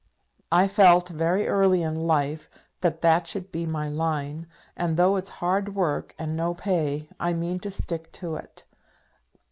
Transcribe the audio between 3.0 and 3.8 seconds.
that should be